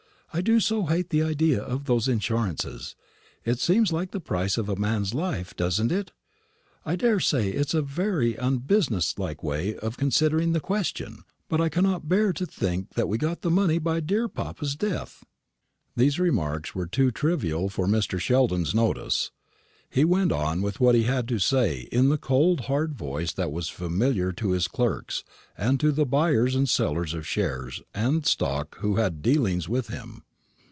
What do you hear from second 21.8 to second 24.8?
in the cold hard voice that was familiar to his